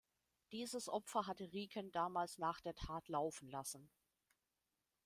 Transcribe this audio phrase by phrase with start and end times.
[0.51, 3.91] Dieses Opfer hatte Rieken damals nach der Tat laufen lassen.